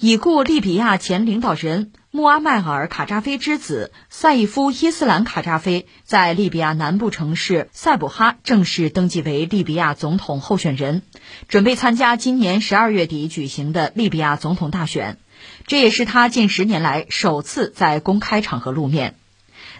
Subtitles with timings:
[0.00, 11.02] 已故利比亚前领导人穆阿迈尔·卡扎菲之子赛义夫·伊斯兰·卡扎菲在利比亚南部城市塞卜哈正式登记为利比亚总统候选人，
[11.48, 15.18] 准备参加今年十二月底举行的利比亚总统大选。
[15.66, 19.16] 这也是他近十年来首次在公开场合露面。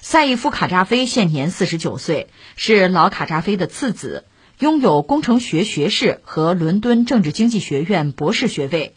[0.00, 2.26] 赛义夫·卡扎菲现年四十九岁，
[2.56, 4.24] 是老卡扎菲的次子，
[4.58, 8.94] 拥有工程学学士和伦敦政治经济学院博士学位。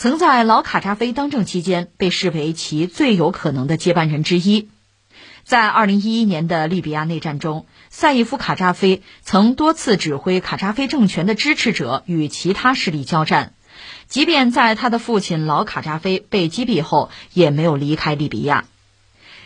[0.00, 4.70] 曾在老卡扎菲当政期间被视为其最有可能的接班人之一。
[5.44, 13.52] 在2011年的利比亚内战中，赛义夫·卡扎菲曾多次指挥卡扎菲政权的支持者与其他势力交战，
[14.08, 18.64] 即便在他的父亲老卡扎菲被击毙后，也没有离开利比亚。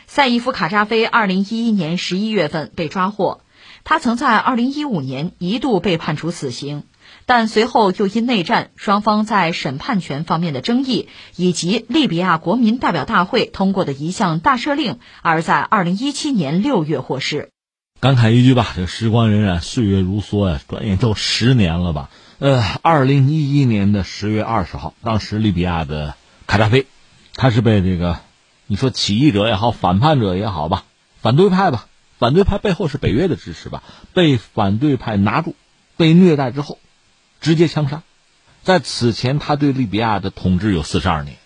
[0.06, 3.40] 赛义夫·卡扎菲2011年11月份被抓获，
[3.82, 6.84] 他曾在2015年一度被判处死刑。
[7.26, 17.50] 但随后又因内战、双方在审判权方面的争议，以及利比亚国民代表大会通过的一项大赦令，而在二零一七年六月获释。
[18.00, 22.10] 感慨一句吧，这时光荏苒，岁月如梭呀，转眼都十年了吧？
[22.38, 26.14] 呃，二零一一年的十月二十号，当时利比亚的
[26.46, 26.86] 卡扎菲，
[27.34, 28.18] 他是被这个
[28.66, 30.84] 你说起义者也好，反叛者也好吧，
[31.22, 31.86] 反对派吧，
[32.18, 35.54] 反对派背后是北约的支持吧，被反对派拿住，
[35.96, 36.78] 被虐待之后。
[37.44, 38.02] 直接枪杀，
[38.62, 41.36] 在此前他对利比亚的统治有四十二年，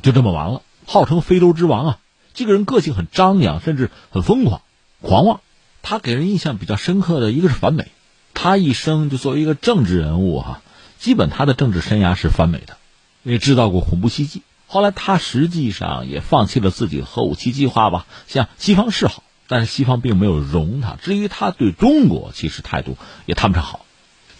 [0.00, 0.62] 就这么完了。
[0.86, 1.98] 号称非洲之王啊，
[2.32, 4.62] 这个人个性很张扬，甚至很疯狂、
[5.02, 5.40] 狂妄。
[5.82, 7.88] 他给人印象比较深刻的一个是反美，
[8.32, 10.62] 他一生就作为一个政治人物哈，
[10.98, 12.78] 基本他的政治生涯是反美的，
[13.22, 14.40] 也制造过恐怖袭击。
[14.66, 20.96] 后来他实际上也放弃了自己的核武器计划吧，向西方示好，但是西方并没有容他。
[21.02, 23.84] 至于他对中国，其实态度也谈不上好。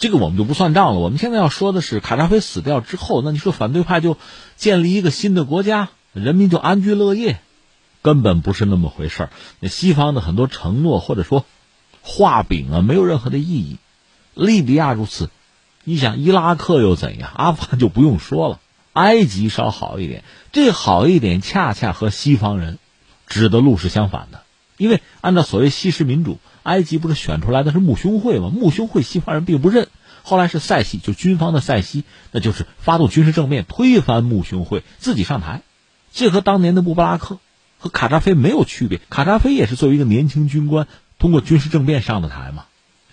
[0.02, 0.98] 这个我们就不算账了。
[0.98, 4.18] 我们现在要说的是，卡扎菲死掉之后，那你说反对派就
[4.56, 7.38] 建立一个新的国家，人民就安居乐业，
[8.02, 9.30] 根本不是那么回事儿。
[9.60, 11.46] 那西方的很多承诺或者说
[12.02, 13.78] 画饼啊，没有任何的意义。
[14.34, 15.30] 利比亚如此，
[15.84, 17.30] 你想伊拉克又怎样？
[17.36, 18.58] 阿富汗就不用说了，
[18.94, 20.24] 埃及稍好一点。
[20.50, 22.80] 这好一点，恰恰和西方人
[23.28, 24.42] 指的路是相反的。
[24.82, 26.38] 因为按照所谓西式民主。
[26.64, 28.48] 埃及不是选出来的是穆兄会吗？
[28.48, 29.88] 穆兄会西方人并不认，
[30.22, 35.62] 后来是塞西，就军方的塞西，那就是发动军事政变，推翻穆兄会，自己上台。
[36.12, 37.40] 这和当年的穆巴拉克
[37.78, 39.00] 和卡扎菲没有区别。
[39.10, 40.86] 卡扎菲也是作为一个年轻军官，
[41.18, 42.66] 通过军事政变上的台嘛。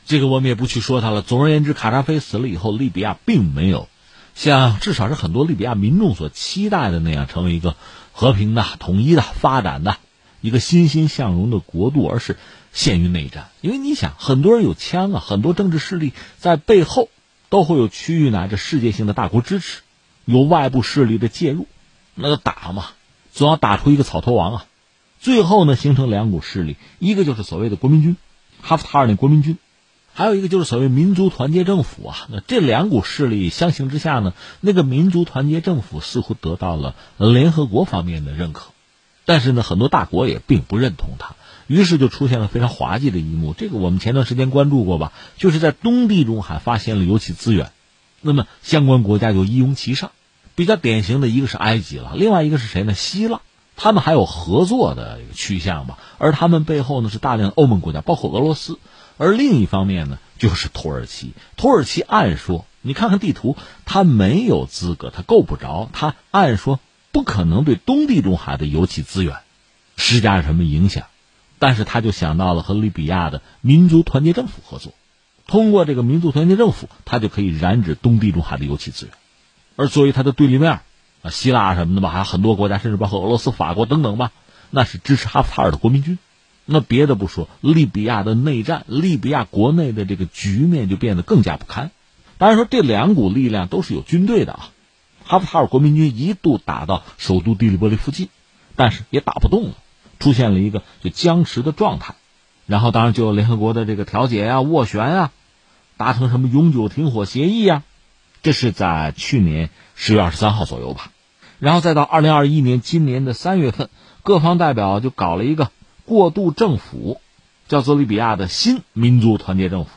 [0.06, 1.24] 这个我们也不去说他了。
[1.24, 3.88] 总而言之，卡扎菲死了以后，利比亚并没有
[4.36, 7.76] 像至少是很多利比亚民众所期待的那样，成为一个
[8.12, 9.98] 和平的、统一的、发展的
[10.42, 12.38] 一个欣欣向荣的国度，而是。
[12.72, 17.10] 陷于内战，因为你想，很多人有枪啊，很多政治势力在背后
[17.50, 19.82] 都会有区域乃至世界性的大国支持，
[20.26, 21.66] 有外部势力的介入，
[22.14, 22.90] 那就打嘛，
[23.34, 24.66] 总要打出一个草头王啊。
[25.20, 28.18] 最后呢，形成两股势力，一个就是所谓的国民军，
[28.62, 29.58] 哈夫塔尔那国民军，
[30.14, 32.28] 还有一个就是所谓民族团结政府啊。
[32.30, 38.74] 那这两股势力相形之下呢，那个民族团结政府似乎得到了联合国方面的认可，
[39.30, 41.36] 但是呢，很多大国也并不认同他。
[41.68, 45.14] 于是就出现了非常滑稽的一幕，这个我们前段时间关注过吧？
[45.38, 47.72] 就是在东地中海发现了油气资源，
[48.22, 50.10] 那么相关国家就一拥其上。
[50.56, 52.96] 比较典型的一个是埃及了，另外一个是谁呢？
[52.96, 53.42] 希腊，
[53.76, 56.00] 他们还有合作的趋向吧？
[56.18, 58.80] 而他们背后呢是大量欧盟国家，包括俄罗斯。
[59.20, 61.34] 而另一方面呢，就是土耳其。
[61.56, 66.80] 土耳其按说，你看看地图，他没有资格，他够不着，他按说
[67.12, 69.38] 不可能对东地中海的油气资源
[69.98, 71.06] 施加什么影响。
[71.62, 74.94] 但是他就想到了和利比亚的民族团结政府合作，
[75.46, 79.14] 通过这个民族团结政府，他就可以染指东地中海的油气资源。
[79.76, 80.80] 而作为他的对立面，
[81.22, 84.32] 啊，希腊什么的吧，还有很多国家，甚至包括俄罗斯、法国等等吧，
[84.70, 86.18] 那是支持哈夫塔尔的国民军。
[86.64, 91.92] 那别的不说，利比亚的内战，利比亚国内的这个局面就变得更加不堪。
[92.38, 94.70] 当然说，这两股力量都是有军队的啊。
[95.30, 98.30] 哈夫塔尔国民军一度打到首都蒂利波利附近，
[98.76, 99.74] 但是也打不动了。
[100.18, 102.16] 出现了一个就僵持的状态，
[102.66, 105.32] 然后当然就联合国的这个调解呀、斡旋啊，
[105.98, 107.84] 达成什么永久停火协议啊，
[108.42, 111.12] 这是在去年十月二十三号左右吧，
[111.60, 113.90] 然后再到二零二一年今年的三月份，
[114.24, 115.70] 各方代表就搞了一个
[116.06, 117.22] 过渡政府，
[117.68, 119.92] 叫做利比亚的新民族团结政府，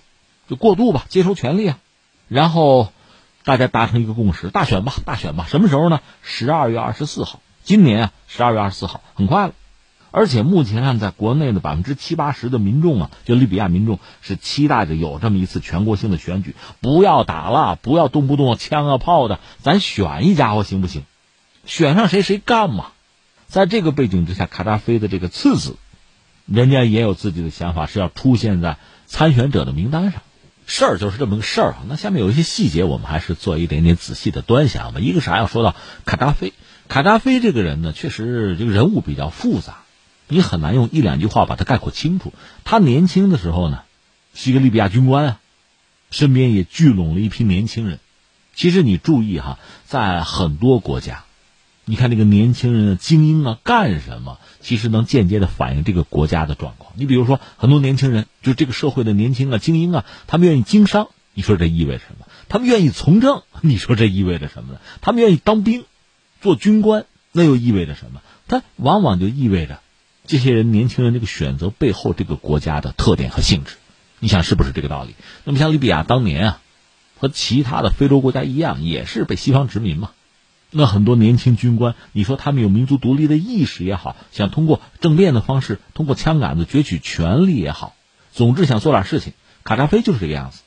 [0.47, 1.79] 就过渡吧，接收权力啊，
[2.29, 2.93] 然后
[3.45, 6.01] 大家达成一个共识，大选吧，大选吧，什么时候呢？
[6.23, 9.55] 十二月二十四号，今年啊，十二月二十四号，很快了。
[10.11, 21.03] 而且目前看，在国内的百分之七八十的民众啊，就利比亚民众是期待着有这么一次全国性的选举，不要打了，不要动不动枪啊炮的，咱选一家伙行不行？
[21.65, 22.89] 选上谁谁干嘛。
[23.47, 25.77] 在这个背景之下，卡扎菲的这个次子，
[26.47, 30.23] 人家也有自己的想法，是要出现在参选者的名单上。
[30.67, 31.85] 事儿就是这么个事儿啊。
[31.89, 35.01] 那下面有一些细节，我们还是做一点点仔细的端详吧。
[35.01, 35.75] 一个啥要说到
[36.05, 36.53] 卡扎菲，
[36.89, 39.79] 卡扎菲这个人呢，确实这个人物比较复杂，
[40.29, 42.33] 你很难用一两句话把他概括清楚。
[42.65, 43.81] 他年轻的时候呢，
[44.35, 45.41] 是一个利比亚军官啊，
[46.11, 47.99] 身边也聚拢了一批年轻人。
[48.55, 51.25] 其实你注意哈，在很多国家。
[51.85, 54.39] 你看这个年轻人的精英啊，干什么？
[54.61, 56.93] 其实能间接的反映这个国家的状况。
[56.97, 62.27] 你比如说，很多年轻人，就这个社会的年轻啊、精英啊，他们愿意经商，你说这意味着什么？
[62.49, 64.81] 他们愿意从政，你说这意味着什么呢？
[65.01, 65.85] 他们愿意当兵、
[66.41, 68.21] 做军官，那又意味着什么？
[68.47, 69.81] 它往往就意味着，
[70.27, 73.75] 这些人年轻人这个选择背后这个国家的特点和性质。
[74.21, 75.17] 你想是不是这个道理？
[75.43, 76.61] 那么像利比亚当年啊，
[77.19, 80.13] 和其他的非洲国家一样，也是被西方殖民嘛。
[80.75, 87.95] 那很多年轻军官，你说他们有民族独立的意识也好，想通过政变的方式，通过枪杆子攫取权力也好，
[88.33, 89.35] 总之想做点事情。
[89.65, 90.63] 卡扎菲就是这个样子，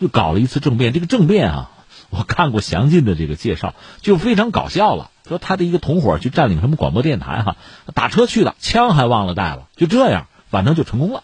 [0.00, 0.92] 就搞了一次政变。
[0.92, 1.70] 这个政变啊，
[2.10, 5.12] 我看过详尽的这个介绍，就非常搞笑了。
[5.28, 7.56] 说他的一个同伙去占领什么广播电台哈，
[7.94, 11.22] 打车去的，枪还忘了带了，就这样，反正就成功了。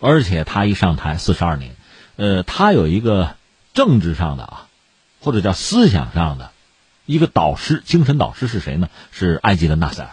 [0.00, 1.76] 而且他一上台四十二年，
[2.16, 3.36] 呃，他有一个
[3.74, 4.66] 政治上的啊，
[5.20, 6.52] 或者叫思想上的。
[7.10, 8.88] 一个导师，精神导师是谁呢？
[9.10, 10.10] 是埃及的纳赛尔，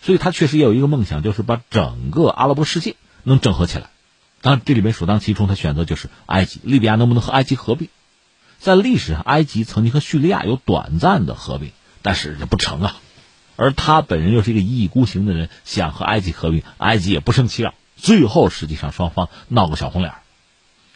[0.00, 3.90] 所以他确实也有一个梦想，就是把整个阿拉伯世界能整合起来。
[4.40, 6.58] 当然，这里面首当其冲，他选择就是埃及。
[6.62, 7.88] 利比亚能不能和埃及合并？
[8.58, 12.96] 在历史上，埃及曾经和叙利亚有短暂的合并，但是这不成啊。
[13.56, 17.74] 而他本人又是一个一意孤行的人，想和埃及合并，埃及也不胜其扰。
[17.98, 20.14] 最后，实际上双方闹个小红脸。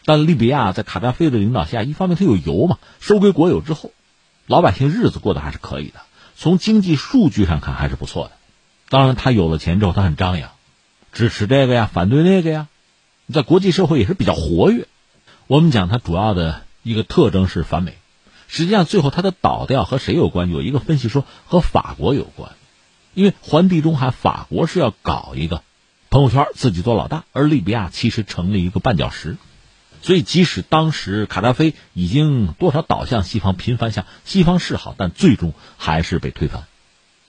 [0.07, 3.93] 但利比亚在卡扎菲的领导下，一方面他有油嘛，收归国有之后。
[4.53, 6.03] 老百姓日子过得还是可以的，
[6.37, 8.33] 从经济数据上看还是不错的。
[8.91, 10.51] 当然，他有了钱之后，他很张扬，
[11.11, 12.69] 支持这个呀，反对那个呀，
[13.33, 14.89] 在国际社会也是比较活跃。
[15.47, 17.97] 我们讲他主要的一个特征是反美，
[18.47, 20.51] 实际上最后他的倒掉和谁有关？
[20.51, 22.53] 有一个分析说和法国有关，
[23.15, 25.63] 因为环地中海，法国是要搞一个
[26.11, 29.39] 朋友圈，自己做老大，而利比亚其实成了一个绊脚石。
[30.03, 36.65] 所以，即使当时卡扎菲已经多少倒向西方，频繁向西方示好，但最终还是被推翻，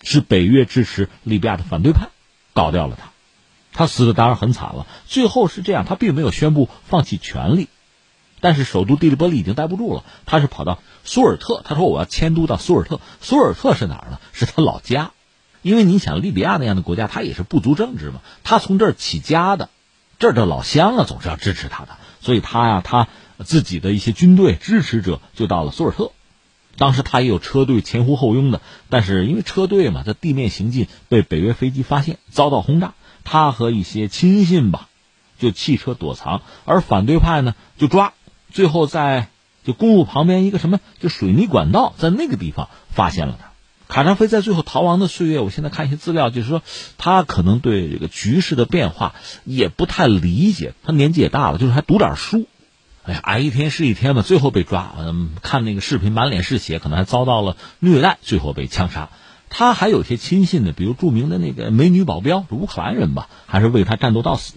[0.01, 2.09] 是北约支持利比亚的反对派
[2.53, 3.11] 搞掉了他。
[3.75, 4.87] 他死的当然很惨了。
[5.07, 7.69] 最后是这样，他并没有宣布放弃权力，
[8.39, 11.61] 但是首都蒂利波利已经待不住了，他是跑到苏尔特。
[11.63, 14.19] 他说：“我要迁都到苏尔特。”苏尔特是哪儿呢？
[14.31, 15.11] 是他老家。
[15.61, 19.69] 因为你想，利比亚那样的国家，他也是部族政治嘛，他从这儿起家的，
[20.19, 21.97] 这儿的老乡啊，总是要支持他的。
[22.23, 23.07] 所以他呀，他
[23.43, 26.11] 自己的一些军队支持者就到了苏尔特，
[26.77, 32.93] 当时他也有车队前呼后拥的，但是因为车队嘛，在地面行进被北约飞机发现，遭到轰炸，
[33.25, 34.87] 他和一些亲信吧，
[35.37, 38.13] 就弃车躲藏，而反对派呢就抓，
[38.51, 39.27] 最后在
[39.65, 43.52] 就公路旁边一个什么就水泥管道，在那个地方发现了他。
[43.93, 46.63] 卡扎菲在最后逃亡的岁月，我现在看一些资料，就是说
[46.97, 49.13] 他可能对这个局势的变化
[49.45, 50.73] 也不太理解。
[50.83, 52.47] 他年纪也大了，就是还读点书。
[53.03, 54.95] 哎呀，挨一天是一天嘛，最后被抓。
[54.97, 59.09] 嗯，看那个视频，满脸是血，可能还遭到了虐待，最后被枪杀。
[59.51, 64.55] 他还有些亲信的，比如著名的那个美女保镖，乌克兰人吧，还是为他战斗到死。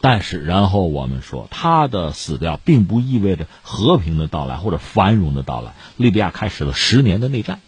[0.00, 5.74] 但是，然后我们说，他的死掉并不意味着和平的到来或者繁荣的到来。
[5.96, 7.58] 利比亚开始了十年的内战。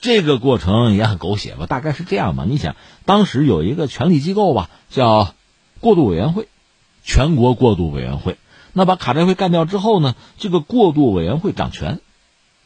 [0.00, 1.66] 这个过程也很狗血吧？
[1.66, 2.44] 大概是这样吧。
[2.48, 5.34] 你想，当时有一个权力机构吧，叫
[5.80, 6.48] 过渡委员会，
[7.02, 8.38] 全国过渡委员会。
[8.72, 12.00] 那把卡扎菲干掉之后呢，这个过渡委员会掌权，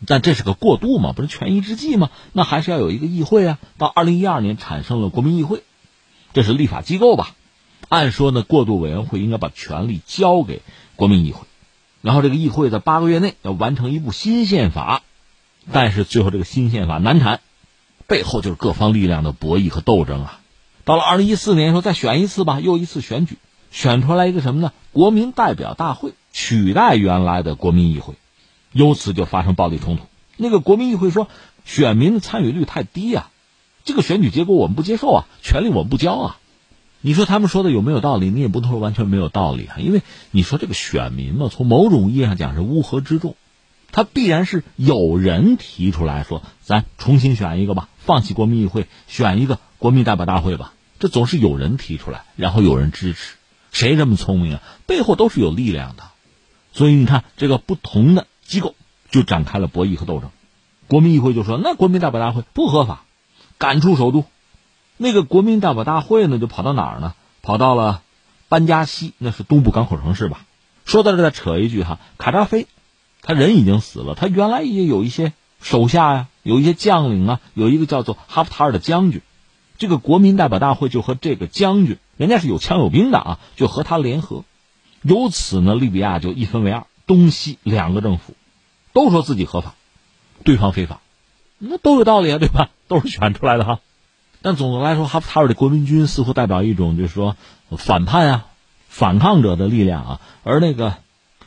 [0.07, 2.11] 但这是个过渡嘛，不是权宜之计吗？
[2.33, 3.59] 那还是要有一个议会啊。
[3.79, 5.65] 到二零一二年产生了国民议会，
[6.35, 7.35] 这是立法机构吧？
[7.89, 10.63] 按说呢，过渡委员会应该把权力交给
[10.95, 11.47] 国民议会，
[12.01, 15.03] 然后这个议会在八个月内要完成一部新宪法。
[15.73, 17.41] 但是最后这个新宪法难产，
[18.07, 20.41] 背后就是各方力量的博弈和斗争啊！
[20.85, 23.39] 到了二零一四年，说再选一次吧，又一次选举，
[23.71, 24.73] 选出来一个什么呢？
[24.93, 28.15] 国民代表大会取代原来的国民议会，
[28.73, 30.05] 由此就发生暴力冲突。
[30.37, 31.29] 那个国民议会说，
[31.65, 33.31] 选民的参与率太低呀，
[33.85, 36.37] 这个选举结果我们不接受啊，权力我们不交啊。
[37.01, 38.31] 你说他们说的有没有道理？
[38.31, 43.37] 你也不能说完全没有道理啊，因为你说这个选民嘛，从某种意义上讲是乌合之众。
[43.95, 50.73] 他必然是有人提出来说，咱重新选一个吧，放弃国民议会，选一个国民代表大会吧。
[50.99, 53.37] 这总是有人提出来，然后有人支持。
[53.71, 54.63] 谁这么聪明啊？
[54.87, 56.03] 背后都是有力量的。
[56.73, 58.75] 所以你看，这个不同的机构
[59.13, 60.31] 就展开了博弈和斗争。
[60.89, 63.05] 国民议会就说，那国民代表大会不合法，
[63.59, 64.25] 赶出首都。
[64.97, 67.15] 那个国民代表大会呢，就跑到哪儿呢？
[67.43, 68.03] 跑到了
[68.49, 70.45] 班加西，那是东部港口城市吧。
[70.85, 72.67] 说到这，再扯一句哈，卡扎菲，
[73.25, 79.23] 他人已经死了，他原来也有一些手下呀，有一些将领啊，有一个叫做哈夫塔尔的将军。
[79.77, 84.45] 这个国民代表大会就和这个将军，人家是有枪有兵的啊，就和他联合。
[85.03, 88.35] 由此呢，利比亚就一分为二，东西两个政府
[88.93, 89.75] 都说自己合法，
[90.45, 91.01] 对方非法，
[91.59, 92.71] 那都有道理啊，对吧？
[92.87, 93.81] 都是选出来的哈。
[94.43, 97.37] 但总的来说，哈夫塔尔的国民军似乎代表一种就是说
[97.77, 98.47] 反叛啊、
[98.89, 100.97] 反抗者的力量啊，而那个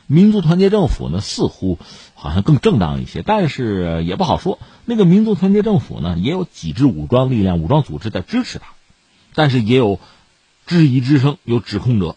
[0.08, 1.78] 民族团结政府呢，似乎
[2.14, 3.22] 好像更正当一些。
[3.22, 8.66] 但是也不好说，那个民族团结政府呢，也有几支武装力量、武装组织在支持他，
[9.34, 10.00] 但是也有
[10.66, 12.16] 质疑之声，有指控者。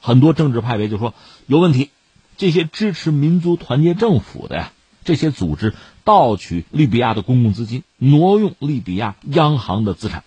[0.00, 1.14] 很多政治派别就说
[1.46, 1.90] 有问题，
[2.36, 4.72] 这些支持民族团结政府的呀，
[5.04, 10.24] 这些组织盗取利比亚的公共资金，挪用利比亚央行的资产，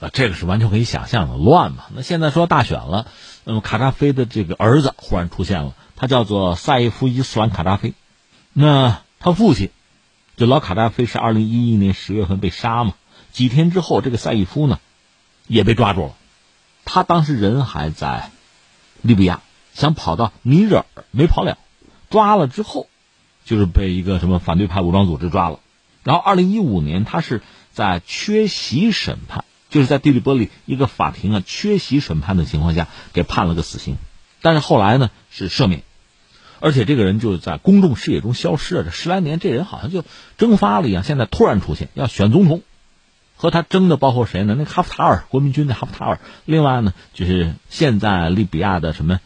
[0.00, 1.84] 啊，这个是完全可以想象的乱嘛。
[1.94, 3.06] 那现在说大选了，
[3.44, 7.94] 那么卡扎菲的这个儿子忽然出现了，他叫做赛义夫伊斯兰卡扎菲，
[8.52, 9.70] 那他父亲
[10.36, 12.94] 就老卡扎菲是二零一一年十月份被杀嘛，
[13.32, 14.78] 几天之后这个赛义夫呢
[15.48, 16.14] 也被抓住了，
[16.84, 18.30] 他当时人还在。
[19.02, 19.42] 利比亚
[19.74, 21.58] 想跑到尼日尔没跑了，
[22.10, 22.88] 抓了之后，
[23.44, 25.60] 就是被一个什么反对派武装组织抓了。
[26.02, 33.96] 然后二零一五年，他是在缺席审判，就是在蒂利波利一个法庭啊缺席审判的情况下给判了个死刑。
[34.46, 35.82] 但是后来呢是赦免，
[36.60, 38.84] 而且这个人就在公众视野中消失了。
[38.84, 40.04] 这十来年，这人好像就
[40.38, 41.02] 蒸发了一样。
[41.02, 42.62] 现在突然出现，要选总统。
[43.34, 44.54] 和他争的包括谁呢？
[44.56, 46.20] 那哈夫塔尔，国民军的哈夫塔尔。
[46.44, 49.18] 另外呢，就是现在利比亚的什么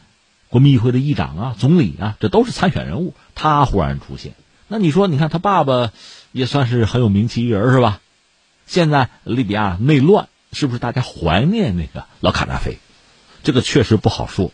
[0.48, 3.12] 国民议会的议长啊、总理啊，这都是参选人物。
[3.34, 4.32] 他忽然出现，
[4.68, 5.92] 那你说，你看他爸爸
[6.32, 8.00] 也算是很有名气一人是吧？
[8.66, 12.78] 现在利比亚内乱，是不是大家怀念那个老卡扎菲？
[13.42, 14.50] 这个确实不好说。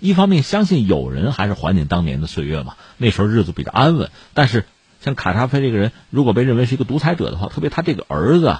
[0.00, 4.10] 一方面，相信有人还是怀念当年的岁月嘛，那时候日子比较安稳。
[4.34, 4.66] 但是，
[5.00, 8.58] 像卡扎菲这个人，如果被认为是一个独裁者的话，特别他这个儿子。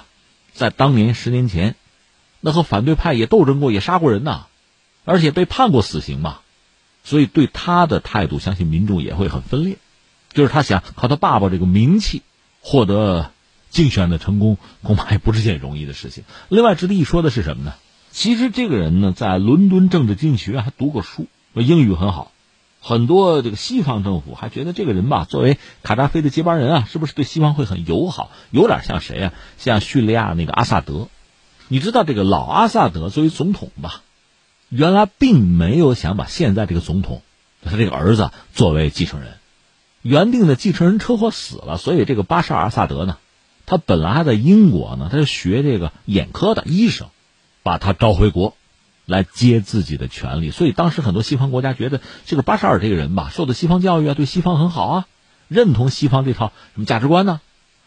[0.53, 1.75] 在当年十年前，
[2.39, 4.45] 那和反对派也斗争过，也杀过人呐，
[5.03, 6.39] 而且被判过死刑嘛，
[7.03, 9.77] 所以对他的态度，相信民众也会很分裂。
[10.31, 12.21] 就是他想靠他爸爸这个名气
[12.61, 13.31] 获得
[13.69, 16.23] 竞选的成功，恐怕也不是件容易的事情。
[16.47, 17.73] 另外值得一说的是什么呢？
[18.15, 22.31] 其实这个人呢，在伦敦政治经济学院还读过书，英语很好。
[22.79, 28.31] 很多这个西方政府还觉得这个人吧，作为卡扎菲的接班人啊，是不是对西方会很友好？
[28.51, 29.33] 有点像谁啊？
[29.57, 31.09] 像叙利亚那个阿萨德。
[31.67, 34.01] 你知道这个老阿萨德作为总统吧，
[34.69, 37.21] 原来并没有想把现在这个总统
[37.63, 39.33] 他这个儿子作为继承人。
[40.01, 43.17] 原定的继承人车祸死了，所以这个巴沙尔阿萨德呢，
[43.65, 47.09] 他本来还在英国呢，他是学这个眼科的医生，
[47.65, 48.55] 把他召回国。
[49.07, 55.05] 来接自己的权利，所以当时很多西方国家觉得这个巴沙尔这个人吧，受的西方教育啊，对西方很好啊，
[55.47, 57.39] 认同西方这套什么价值观呢？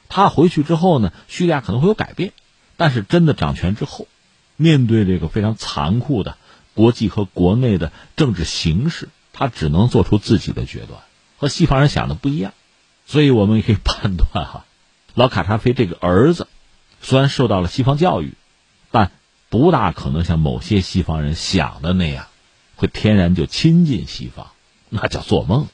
[0.08, 2.32] 他回去之后呢，叙利亚可能会有改变，
[2.76, 4.06] 但是真的掌权之后，
[4.56, 6.36] 面对这个非常残酷的
[6.74, 11.00] 国际和国内的政治形势，他只能做出自己的决断，
[11.36, 12.52] 和西方人想的不一样。
[13.06, 14.64] 所以我们可以判断哈，
[15.14, 16.46] 老卡扎菲这个儿子
[17.02, 18.34] 虽然受到了西方教育，
[18.92, 19.10] 但。
[19.50, 22.26] 不大可能像某些西方人想的那样，
[22.76, 24.48] 会天然就亲近西方，
[24.90, 25.68] 那叫做梦。